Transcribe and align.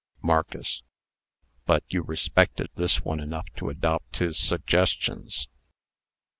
MARCUS. 0.23 0.81
"But 1.67 1.83
you 1.89 2.01
respected 2.01 2.71
this 2.73 3.05
one 3.05 3.19
enough 3.19 3.45
to 3.57 3.69
adopt 3.69 4.17
his 4.17 4.35
suggestions." 4.35 5.47